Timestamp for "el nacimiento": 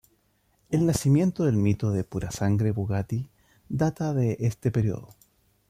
0.71-1.45